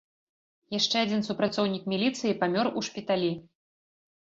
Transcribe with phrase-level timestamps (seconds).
[0.75, 3.31] Яшчэ адзін супрацоўнік міліцыі памёр у шпіталі.